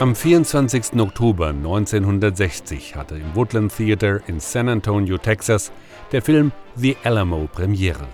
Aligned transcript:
Am 0.00 0.16
24. 0.16 0.98
Oktober 0.98 1.50
1960 1.50 2.96
hatte 2.96 3.14
im 3.14 3.32
Woodland 3.36 3.72
Theater 3.76 4.20
in 4.26 4.40
San 4.40 4.68
Antonio, 4.68 5.18
Texas, 5.18 5.70
der 6.10 6.20
Film 6.20 6.50
The 6.74 6.96
Alamo 7.04 7.48
Premiere. 7.52 8.08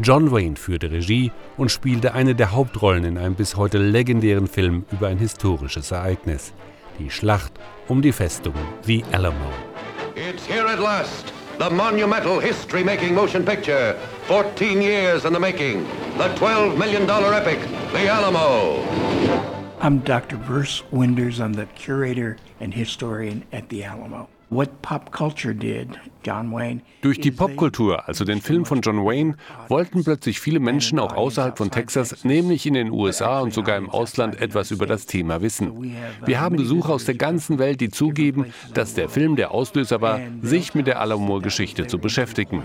John 0.00 0.32
Wayne 0.32 0.56
führte 0.56 0.90
Regie 0.90 1.30
und 1.56 1.70
spielte 1.70 2.14
eine 2.14 2.34
der 2.34 2.50
Hauptrollen 2.50 3.04
in 3.04 3.16
einem 3.16 3.36
bis 3.36 3.54
heute 3.56 3.78
legendären 3.78 4.48
Film 4.48 4.84
über 4.90 5.06
ein 5.06 5.18
historisches 5.18 5.92
Ereignis, 5.92 6.52
die 6.98 7.10
Schlacht 7.10 7.52
um 7.86 8.02
die 8.02 8.12
Festung 8.12 8.54
The 8.82 9.04
Alamo. 9.12 9.52
It's 10.16 10.44
here 10.48 10.66
at 10.66 10.80
last, 10.80 11.32
the 11.60 11.72
monumental 11.72 12.40
history-making 12.40 13.14
motion 13.14 13.44
picture, 13.44 13.94
14 14.26 14.82
years 14.82 15.24
in 15.24 15.32
the 15.32 15.38
making, 15.38 15.86
the 16.18 16.28
12 16.36 16.76
million 16.76 17.06
dollar 17.06 17.32
epic, 17.34 17.60
The 17.92 18.08
Alamo. 18.08 19.59
I'm 19.82 20.04
Dr. 20.04 20.36
Bruce 20.36 20.84
Winders. 20.90 21.40
I'm 21.40 21.54
the 21.54 21.66
curator 21.74 22.36
and 22.60 22.74
historian 22.74 23.44
at 23.50 23.64
the 23.70 23.82
Alamo. 23.82 24.28
Durch 27.02 27.20
die 27.20 27.30
Popkultur, 27.30 28.08
also 28.08 28.24
den 28.24 28.40
Film 28.40 28.64
von 28.64 28.80
John 28.80 29.04
Wayne, 29.04 29.36
wollten 29.68 30.02
plötzlich 30.02 30.40
viele 30.40 30.58
Menschen 30.58 30.98
auch 30.98 31.14
außerhalb 31.14 31.56
von 31.56 31.70
Texas, 31.70 32.24
nämlich 32.24 32.66
in 32.66 32.74
den 32.74 32.90
USA 32.90 33.40
und 33.40 33.54
sogar 33.54 33.76
im 33.76 33.88
Ausland, 33.88 34.40
etwas 34.40 34.72
über 34.72 34.86
das 34.86 35.06
Thema 35.06 35.40
wissen. 35.40 35.94
Wir 36.26 36.40
haben 36.40 36.56
Besucher 36.56 36.94
aus 36.94 37.04
der 37.04 37.14
ganzen 37.14 37.60
Welt, 37.60 37.80
die 37.80 37.90
zugeben, 37.90 38.46
dass 38.74 38.94
der 38.94 39.08
Film 39.08 39.36
der 39.36 39.52
Auslöser 39.52 40.00
war, 40.00 40.20
sich 40.42 40.74
mit 40.74 40.88
der 40.88 41.00
Alamo-Geschichte 41.00 41.86
zu 41.86 41.98
beschäftigen. 41.98 42.64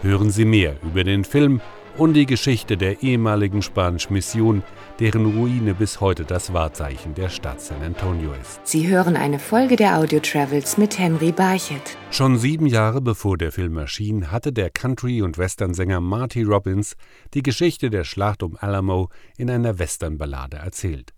Hören 0.00 0.30
Sie 0.30 0.44
mehr 0.46 0.76
über 0.82 1.04
den 1.04 1.24
Film 1.24 1.60
und 1.98 2.14
die 2.14 2.26
Geschichte 2.26 2.76
der 2.76 3.02
ehemaligen 3.02 3.62
spanischen 3.62 4.12
Mission, 4.12 4.62
deren 5.00 5.36
Ruine 5.36 5.74
bis 5.74 6.00
heute 6.00 6.24
das 6.24 6.52
Wahrzeichen 6.52 7.14
der 7.14 7.28
Stadt 7.28 7.60
San 7.60 7.82
Antonio 7.82 8.32
ist. 8.40 8.60
Sie 8.64 8.88
hören 8.88 9.16
eine 9.16 9.38
Folge 9.38 9.76
der 9.76 9.98
Audio 9.98 10.20
Travels 10.20 10.78
mit 10.78 10.98
Henry 10.98 11.32
Barchett. 11.32 11.96
Schon 12.10 12.38
sieben 12.38 12.66
Jahre 12.66 13.00
bevor 13.00 13.36
der 13.36 13.52
Film 13.52 13.76
erschien, 13.76 14.30
hatte 14.30 14.52
der 14.52 14.70
Country- 14.70 15.22
und 15.22 15.38
Westernsänger 15.38 16.00
Marty 16.00 16.42
Robbins 16.42 16.96
die 17.34 17.42
Geschichte 17.42 17.90
der 17.90 18.04
Schlacht 18.04 18.42
um 18.42 18.56
Alamo 18.58 19.08
in 19.36 19.50
einer 19.50 19.78
Westernballade 19.78 20.58
erzählt. 20.58 21.12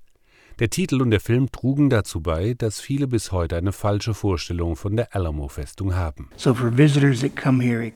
Der 0.60 0.70
Titel 0.70 1.02
und 1.02 1.10
der 1.10 1.18
Film 1.18 1.50
trugen 1.50 1.90
dazu 1.90 2.20
bei, 2.20 2.54
dass 2.54 2.78
viele 2.80 3.08
bis 3.08 3.32
heute 3.32 3.56
eine 3.56 3.72
falsche 3.72 4.14
Vorstellung 4.14 4.76
von 4.76 4.94
der 4.94 5.14
Alamo-Festung 5.14 5.96
haben. 5.96 6.30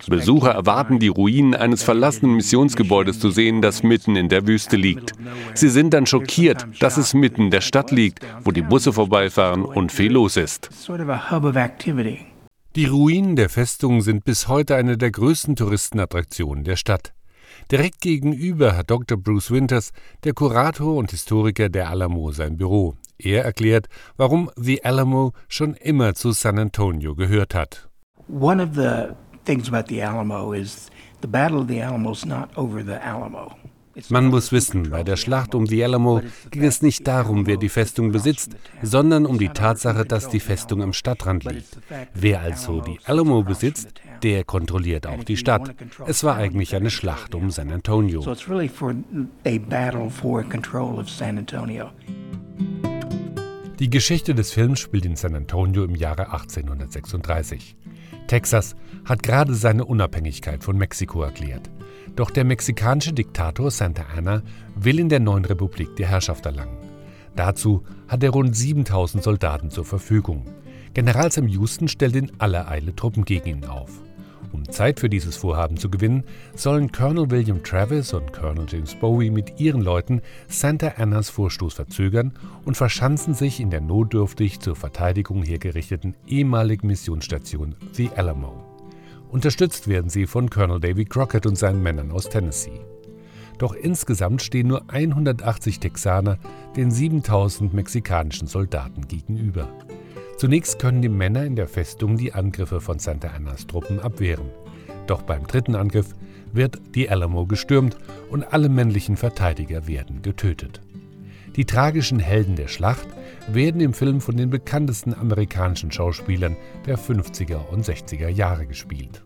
Besucher 0.09 0.51
erwarten 0.51 0.99
die 0.99 1.09
Ruinen 1.09 1.55
eines 1.55 1.85
verlassenen 1.85 2.35
Missionsgebäudes 2.35 3.21
zu 3.21 3.31
sehen, 3.31 3.63
das 3.63 3.85
mitten 3.85 4.17
in 4.17 4.29
der 4.29 4.49
Wüste 4.49 4.77
liegt. 4.77 5.13
Sie 5.55 5.69
sind 5.69 5.95
dann 5.95 6.07
schockiert, 6.07 6.67
dass 6.81 6.97
es 6.97 7.15
mitten 7.15 7.43
in 7.43 7.51
der 7.53 7.61
Stadt 7.61 7.93
liegt, 7.93 8.27
wo 8.43 8.51
die 8.51 8.63
Busse 8.63 8.93
vorbeifahren 8.93 9.65
und 9.65 9.93
viel 9.93 10.13
los 10.13 10.37
ist. 10.37 10.69
Die 12.75 12.87
Ruinen 12.87 13.37
der 13.37 13.49
Festung 13.49 14.03
sind 14.03 14.25
bis 14.25 14.49
heute 14.49 14.75
eine 14.75 14.99
der 14.99 15.11
größten 15.13 15.55
Touristenattraktionen 15.55 16.65
der 16.65 16.77
Stadt. 16.77 17.13
Direkt 17.71 18.01
gegenüber 18.01 18.77
hat 18.77 18.91
Dr. 18.91 19.17
Bruce 19.17 19.51
Winters, 19.51 19.93
der 20.25 20.33
Kurator 20.33 20.97
und 20.97 21.11
Historiker 21.11 21.69
der 21.69 21.91
Alamo, 21.91 22.33
sein 22.33 22.57
Büro. 22.57 22.95
Er 23.19 23.45
erklärt, 23.45 23.89
warum 24.17 24.51
The 24.57 24.85
Alamo 24.85 25.33
schon 25.49 25.75
immer 25.75 26.15
zu 26.15 26.33
San 26.33 26.59
Antonio 26.59 27.15
gehört 27.15 27.55
hat. 27.55 27.89
One 28.29 28.63
of 28.63 28.75
the 28.75 29.15
things 29.45 29.69
about 29.69 29.89
the 29.89 30.03
Alamo 30.03 30.53
is 30.53 30.91
the 31.21 31.29
Battle 31.29 31.59
of 31.59 31.69
the 31.69 31.83
Alamo 31.83 32.13
is 32.13 32.25
not 32.25 32.57
over 32.57 32.85
the 32.85 33.03
Alamo. 33.03 33.57
Man 34.09 34.27
muss 34.27 34.53
wissen, 34.53 34.91
bei 34.91 35.03
der 35.03 35.17
Schlacht 35.17 35.55
um 35.55 35.65
die 35.65 35.83
Alamo 35.83 36.23
ging 36.51 36.65
es 36.65 36.83
nicht 36.83 37.07
darum, 37.07 37.47
wer 37.47 37.57
die 37.57 37.69
Festung 37.69 38.13
besitzt, 38.13 38.53
sondern 38.83 39.27
um 39.27 39.39
die 39.39 39.49
Tatsache, 39.49 40.05
dass 40.05 40.29
die 40.29 40.41
Festung 40.41 40.83
am 40.83 40.93
Stadtrand 40.93 41.45
liegt. 41.45 41.79
Wer 42.15 42.41
also 42.41 42.81
die 42.81 42.99
Alamo 43.05 43.43
besitzt, 43.43 43.89
der 44.23 44.45
kontrolliert 44.45 45.07
auch 45.07 45.25
die 45.25 45.37
Stadt. 45.37 45.75
Es 46.07 46.25
war 46.25 46.37
eigentlich 46.37 46.75
eine 46.75 46.91
Schlacht 46.91 47.35
um 47.35 47.51
San 47.51 47.71
Antonio. 47.73 48.25
Die 53.79 53.91
Geschichte 53.91 54.35
des 54.35 54.53
Films 54.53 54.81
spielt 54.81 55.07
in 55.07 55.15
San 55.15 55.37
Antonio 55.37 55.85
im 55.85 55.95
Jahre 55.95 56.33
1836. 56.33 57.77
Texas 58.29 58.77
hat 59.05 59.25
gerade 59.25 59.55
seine 59.55 59.85
Unabhängigkeit 59.85 60.63
von 60.63 60.77
Mexiko 60.77 61.23
erklärt. 61.23 61.69
Doch 62.15 62.31
der 62.31 62.45
mexikanische 62.45 63.13
Diktator 63.13 63.71
Santa 63.71 64.05
Anna 64.17 64.43
will 64.77 65.01
in 65.01 65.09
der 65.09 65.21
neuen 65.21 65.45
Republik 65.45 65.97
die 65.97 66.07
Herrschaft 66.07 66.47
erlangen. 66.47 66.79
Dazu 67.35 67.85
hat 68.07 68.23
er 68.23 68.31
rund 68.31 68.57
7000 68.57 69.23
Soldaten 69.23 69.71
zur 69.71 69.85
Verfügung. 69.85 70.47
General 70.95 71.31
Sam 71.31 71.49
Houston 71.49 71.89
stellt 71.89 72.17
in 72.17 72.33
aller 72.39 72.69
Eile 72.69 72.95
Truppen 72.95 73.25
gegen 73.25 73.49
ihn 73.49 73.65
auf. 73.65 73.91
Um 74.53 74.69
Zeit 74.71 75.01
für 75.01 75.09
dieses 75.09 75.37
Vorhaben 75.37 75.77
zu 75.77 75.91
gewinnen, 75.91 76.25
sollen 76.55 76.93
Colonel 76.93 77.31
William 77.31 77.63
Travis 77.63 78.13
und 78.13 78.33
Colonel 78.33 78.67
James 78.69 78.95
Bowie 78.95 79.31
mit 79.31 79.61
ihren 79.61 79.83
Leuten 79.83 80.23
Santa 80.49 80.95
Annas 80.97 81.31
Vorstoß 81.31 81.75
verzögern 81.75 82.33
und 82.65 82.77
verschanzen 82.77 83.35
sich 83.35 83.61
in 83.61 83.71
der 83.71 83.81
notdürftig 83.81 84.61
zur 84.61 84.77
Verteidigung 84.77 85.43
hergerichteten 85.43 86.15
ehemaligen 86.27 86.87
Missionsstation 86.87 87.75
The 87.93 88.11
Alamo. 88.17 88.65
Unterstützt 89.31 89.89
werden 89.89 90.09
sie 90.09 90.27
von 90.27 90.49
Colonel 90.49 90.81
Davy 90.81 91.05
Crockett 91.05 91.45
und 91.47 91.59
seinen 91.59 91.83
Männern 91.83 92.11
aus 92.11 92.29
Tennessee. 92.29 92.81
Doch 93.59 93.75
insgesamt 93.75 94.41
stehen 94.41 94.69
nur 94.69 94.85
180 94.89 95.81
Texaner 95.81 96.39
den 96.77 96.91
7000 96.91 97.75
mexikanischen 97.75 98.47
Soldaten 98.47 99.09
gegenüber. 99.09 99.69
Zunächst 100.39 100.79
können 100.79 101.03
die 101.03 101.09
Männer 101.09 101.45
in 101.45 101.57
der 101.57 101.67
Festung 101.67 102.17
die 102.17 102.33
Angriffe 102.33 102.81
von 102.81 103.01
Santa 103.01 103.27
Annas 103.35 103.67
Truppen 103.67 103.99
abwehren. 103.99 104.51
Doch 105.09 105.23
beim 105.23 105.49
dritten 105.49 105.75
Angriff 105.75 106.15
wird 106.53 106.79
die 106.95 107.11
Alamo 107.11 107.45
gestürmt 107.45 107.97
und 108.31 108.45
alle 108.53 108.69
männlichen 108.69 109.17
Verteidiger 109.17 109.89
werden 109.89 110.23
getötet. 110.23 110.81
Die 111.57 111.65
tragischen 111.65 112.21
Helden 112.21 112.55
der 112.55 112.69
Schlacht 112.69 113.09
werden 113.49 113.81
im 113.81 113.95
Film 113.95 114.21
von 114.21 114.37
den 114.37 114.49
bekanntesten 114.49 115.13
amerikanischen 115.13 115.91
Schauspielern 115.91 116.57
der 116.87 116.97
50er 116.97 117.67
und 117.73 117.85
60er 117.85 118.29
Jahre 118.29 118.67
gespielt. 118.67 119.25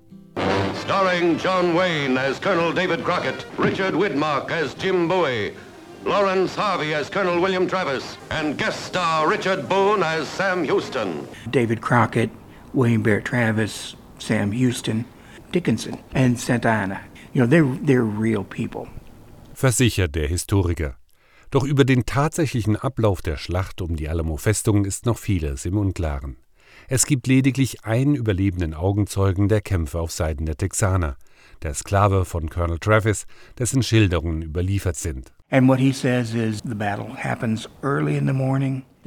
Starring 0.83 1.37
John 1.37 1.77
Wayne 1.77 2.19
as 2.19 2.41
Colonel 2.41 2.73
David 2.73 3.05
Crockett, 3.05 3.47
Richard 3.63 4.01
Widmark 4.01 4.51
as 4.51 4.75
Jim 4.83 5.09
Bowie, 5.09 5.53
Lawrence 6.05 6.55
Harvey 6.55 6.95
as 6.95 7.09
Colonel 7.09 7.41
William 7.41 7.67
Travis, 7.67 8.17
and 8.31 8.59
guest 8.59 8.85
star 8.87 9.29
Richard 9.29 9.69
Boone 9.69 10.03
as 10.03 10.29
Sam 10.29 10.65
Houston. 10.65 11.29
David 11.51 11.81
Crockett, 11.81 12.31
William 12.75 13.03
Barrett 13.03 13.25
Travis, 13.25 13.95
Sam 14.19 14.53
Houston, 14.53 15.05
Dickinson, 15.53 15.99
and 16.15 16.39
Santa 16.39 16.69
Ana. 16.69 17.01
You 17.33 17.43
know, 17.43 17.47
they're, 17.47 17.79
they're 17.87 18.05
real 18.05 18.45
people. 18.45 18.89
Versichert 19.55 20.15
der 20.15 20.29
Historiker. 20.29 20.97
Doch 21.51 21.65
über 21.65 21.85
den 21.85 22.07
tatsächlichen 22.07 22.77
Ablauf 22.77 23.21
der 23.21 23.37
Schlacht 23.37 23.83
um 23.83 23.95
die 23.97 24.09
Alamo-Festung 24.09 24.85
ist 24.85 25.07
noch 25.07 25.19
vieles 25.19 25.67
im 25.67 25.77
Unklaren. 25.77 26.37
Es 26.89 27.07
gibt 27.07 27.27
lediglich 27.27 27.85
einen 27.85 28.15
überlebenden 28.15 28.75
Augenzeugen 28.75 29.49
der 29.49 29.61
Kämpfe 29.61 30.01
auf 30.01 30.11
Seiten 30.11 30.47
der 30.47 30.57
Texaner, 30.57 31.17
der 31.63 31.75
Sklave 31.75 32.25
von 32.25 32.49
Colonel 32.51 32.79
Travis, 32.79 33.27
dessen 33.59 33.83
Schilderungen 33.83 34.43
überliefert 34.43 34.97
sind. 34.97 35.33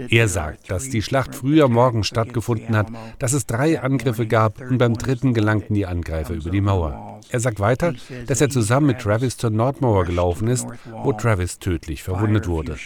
Er 0.09 0.27
sagt, 0.27 0.69
dass 0.69 0.89
die 0.89 1.01
Schlacht 1.01 1.35
früher 1.35 1.69
morgen 1.69 2.03
stattgefunden 2.03 2.75
hat, 2.75 2.87
dass 3.17 3.33
es 3.33 3.45
drei 3.45 3.79
Angriffe 3.81 4.27
gab 4.27 4.59
und 4.59 4.77
beim 4.77 4.93
dritten 4.95 5.33
gelangten 5.33 5.73
die 5.73 5.85
Angreifer 5.85 6.33
über 6.33 6.49
die 6.49 6.61
Mauer. 6.61 7.21
Er 7.29 7.39
sagt 7.39 7.59
weiter, 7.59 7.93
dass 8.27 8.41
er 8.41 8.49
zusammen 8.49 8.87
mit 8.87 8.99
Travis 8.99 9.37
zur 9.37 9.49
Nordmauer 9.51 10.05
gelaufen 10.05 10.47
ist, 10.47 10.67
wo 11.03 11.13
Travis 11.13 11.59
tödlich 11.59 12.03
verwundet 12.03 12.47
wurde. 12.47 12.77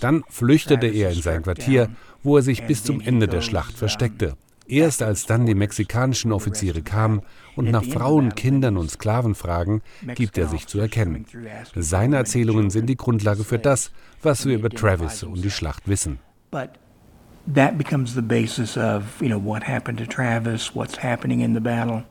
Dann 0.00 0.24
flüchtete 0.28 0.86
er 0.86 1.12
in 1.12 1.22
sein 1.22 1.42
Quartier, 1.42 1.88
wo 2.22 2.36
er 2.36 2.42
sich 2.42 2.66
bis 2.66 2.82
zum 2.82 3.00
Ende 3.00 3.28
der 3.28 3.40
Schlacht 3.40 3.78
versteckte. 3.78 4.36
Erst 4.68 5.02
als 5.02 5.26
dann 5.26 5.46
die 5.46 5.54
mexikanischen 5.54 6.32
Offiziere 6.32 6.82
kamen 6.82 7.22
und 7.54 7.70
nach 7.70 7.84
Frauen, 7.84 8.34
Kindern 8.34 8.76
und 8.76 8.90
Sklaven 8.90 9.34
fragen, 9.34 9.82
gibt 10.14 10.38
er 10.38 10.48
sich 10.48 10.66
zu 10.66 10.78
erkennen. 10.80 11.26
Seine 11.74 12.16
Erzählungen 12.16 12.70
sind 12.70 12.86
die 12.86 12.96
Grundlage 12.96 13.44
für 13.44 13.58
das, 13.58 13.92
was 14.22 14.46
wir 14.46 14.56
über 14.56 14.70
Travis 14.70 15.22
und 15.22 15.44
die 15.44 15.50
Schlacht 15.50 15.88
wissen. 15.88 16.18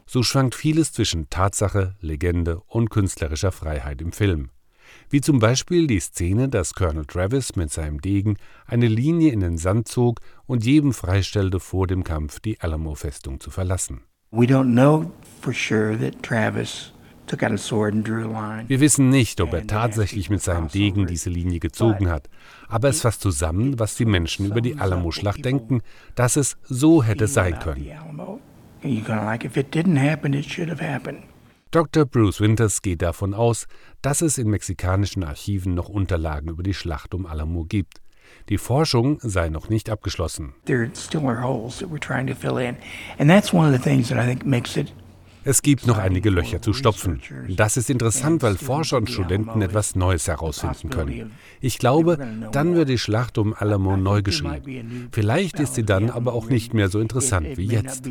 So 0.05 0.23
schwankt 0.23 0.55
vieles 0.55 0.93
zwischen 0.93 1.29
Tatsache, 1.29 1.95
Legende 1.99 2.61
und 2.67 2.89
künstlerischer 2.89 3.51
Freiheit 3.51 4.01
im 4.01 4.13
Film. 4.13 4.49
Wie 5.09 5.21
zum 5.21 5.39
Beispiel 5.39 5.87
die 5.87 5.99
Szene, 5.99 6.49
dass 6.49 6.73
Colonel 6.73 7.05
Travis 7.05 7.55
mit 7.55 7.71
seinem 7.71 8.01
Degen 8.01 8.37
eine 8.65 8.87
Linie 8.87 9.31
in 9.31 9.39
den 9.39 9.57
Sand 9.57 9.87
zog 9.87 10.21
und 10.45 10.65
jedem 10.65 10.93
freistellte, 10.93 11.59
vor 11.59 11.87
dem 11.87 12.03
Kampf 12.03 12.39
die 12.39 12.59
Alamo-Festung 12.59 13.39
zu 13.39 13.51
verlassen. 13.51 14.01
Wir 18.67 18.79
wissen 18.79 19.09
nicht, 19.09 19.41
ob 19.41 19.53
er 19.53 19.65
tatsächlich 19.65 20.29
mit 20.29 20.41
seinem 20.41 20.67
Degen 20.67 21.07
diese 21.07 21.29
Linie 21.29 21.59
gezogen 21.59 22.09
hat, 22.09 22.29
aber 22.67 22.89
es 22.89 23.01
fasst 23.01 23.21
zusammen, 23.21 23.79
was 23.79 23.95
die 23.95 24.05
Menschen 24.05 24.45
über 24.45 24.61
die 24.61 24.77
Alamo-Schlacht 24.77 25.43
denken, 25.43 25.81
dass 26.15 26.35
es 26.35 26.57
so 26.63 27.03
hätte 27.03 27.27
sein 27.27 27.59
können. 27.59 27.87
Dr. 31.75 32.05
Bruce 32.05 32.39
Winters 32.39 32.81
geht 32.81 33.01
davon 33.01 33.33
aus, 33.33 33.67
dass 34.01 34.21
es 34.21 34.37
in 34.37 34.49
mexikanischen 34.49 35.25
Archiven 35.25 35.73
noch 35.73 35.89
Unterlagen 35.89 36.47
über 36.47 36.63
die 36.63 36.73
Schlacht 36.73 37.13
um 37.13 37.25
Alamo 37.25 37.65
gibt. 37.65 37.99
Die 38.47 38.57
Forschung 38.57 39.19
sei 39.21 39.49
noch 39.49 39.67
nicht 39.67 39.89
abgeschlossen. 39.89 40.53
Es 45.43 45.61
gibt 45.61 45.85
noch 45.85 45.97
einige 45.97 46.29
Löcher 46.29 46.61
zu 46.61 46.71
stopfen. 46.71 47.21
Das 47.49 47.75
ist 47.75 47.89
interessant, 47.89 48.41
weil 48.41 48.55
Forscher 48.55 48.95
und 48.95 49.09
Studenten 49.09 49.61
etwas 49.61 49.97
Neues 49.97 50.29
herausfinden 50.29 50.89
können. 50.89 51.33
Ich 51.59 51.77
glaube, 51.77 52.17
dann 52.53 52.75
wird 52.75 52.87
die 52.87 52.97
Schlacht 52.97 53.37
um 53.37 53.53
Alamo 53.53 53.97
neu 53.97 54.21
geschrieben. 54.21 55.09
Vielleicht 55.11 55.59
ist 55.59 55.75
sie 55.75 55.83
dann 55.83 56.09
aber 56.09 56.31
auch 56.31 56.47
nicht 56.47 56.73
mehr 56.73 56.87
so 56.87 57.01
interessant 57.01 57.57
wie 57.57 57.67
jetzt. 57.67 58.05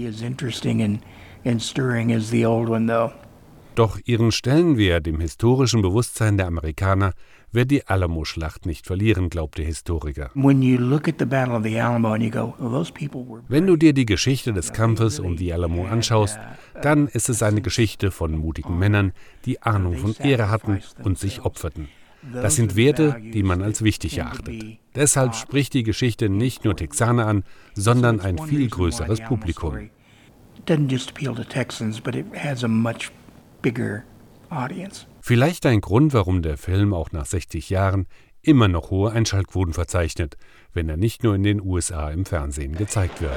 Doch 3.75 3.99
ihren 4.05 4.31
Stellenwert 4.31 5.06
im 5.09 5.21
historischen 5.21 5.82
Bewusstsein 5.82 6.37
der 6.37 6.47
Amerikaner 6.47 7.12
wird 7.50 7.71
die 7.73 7.87
Alamo-Schlacht 7.87 8.67
nicht 8.67 8.87
verlieren, 8.87 9.31
glaubt 9.31 9.59
der 9.59 9.65
Historiker. 9.65 10.31
Oh, 10.35 10.49
Wenn 13.49 13.67
du 13.67 13.76
dir 13.76 13.93
die 13.93 14.06
Geschichte 14.06 14.53
des 14.53 14.73
Kampfes 14.73 15.19
um 15.19 15.37
die 15.37 15.53
Alamo 15.53 15.87
anschaust, 15.87 16.38
dann 16.82 17.09
ist 17.09 17.29
es 17.29 17.43
eine 17.43 17.62
Geschichte 17.62 18.12
von 18.12 18.37
mutigen 18.37 18.79
Männern, 18.79 19.12
die 19.44 19.61
Ahnung 19.62 19.97
von 19.97 20.15
Ehre 20.19 20.50
hatten 20.50 20.81
und 21.03 21.19
sich 21.19 21.44
opferten. 21.44 21.88
Das 22.32 22.56
sind 22.56 22.76
Werte, 22.76 23.21
die 23.21 23.43
man 23.43 23.61
als 23.61 23.82
wichtig 23.82 24.19
erachtet. 24.19 24.79
Deshalb 24.94 25.35
spricht 25.35 25.75
die 25.75 25.82
Geschichte 25.82 26.29
nicht 26.29 26.65
nur 26.65 26.76
Texaner 26.76 27.26
an, 27.26 27.44
sondern 27.75 28.21
ein 28.21 28.38
viel 28.38 28.69
größeres 28.69 29.21
Publikum. 29.21 29.91
Doesn't 30.67 30.88
just 30.88 31.11
appeal 31.11 31.35
to 31.35 31.44
Texans, 31.44 32.00
but 32.00 32.15
it 32.15 32.25
has 32.35 32.65
a 32.65 32.69
much 32.69 33.11
bigger 33.64 34.05
audience. 34.50 35.06
Vielleicht 35.22 35.64
ein 35.64 35.81
Grund, 35.81 36.12
warum 36.12 36.43
der 36.43 36.58
Film 36.58 36.93
auch 36.93 37.12
nach 37.12 37.25
60 37.25 37.70
Jahren 37.70 38.06
immer 38.43 38.69
noch 38.69 38.90
hohe 38.90 39.11
Einschaltquoten 39.11 39.72
verzeichnet, 39.72 40.37
wenn 40.75 40.88
er 40.88 40.99
nicht 40.99 41.25
nur 41.25 41.34
in 41.34 41.43
den 41.43 41.62
USA 41.62 42.11
im 42.11 42.26
Fernsehen 42.26 42.76
gezeigt 42.76 43.22
wird. 43.22 43.32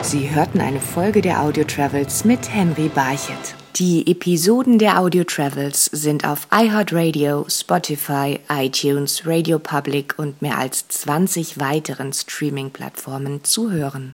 Sie 0.00 0.30
hörten 0.30 0.60
eine 0.60 0.80
Folge 0.80 1.20
der 1.20 1.42
Audio 1.42 1.64
Travels 1.64 2.24
mit 2.24 2.50
Henry 2.50 2.88
Barchett. 2.88 3.54
Die 3.76 4.10
Episoden 4.10 4.78
der 4.78 4.98
Audio 4.98 5.24
Travels 5.24 5.84
sind 5.84 6.26
auf 6.26 6.48
iHeartRadio, 6.50 7.44
Spotify, 7.48 8.40
iTunes, 8.48 9.22
Radio 9.26 9.58
Public 9.58 10.18
und 10.18 10.40
mehr 10.40 10.56
als 10.56 10.88
20 10.88 11.60
weiteren 11.60 12.14
Streaming-Plattformen 12.14 13.44
zu 13.44 13.70
hören. 13.70 14.12